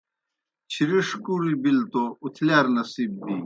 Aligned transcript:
چِھرِݜ 0.71 1.09
کُریْ 1.23 1.53
بِلیْ 1.61 1.83
توْ 1.91 2.03
اُتھلِیار 2.23 2.65
نصیب 2.75 3.11
بِینیْ 3.21 3.35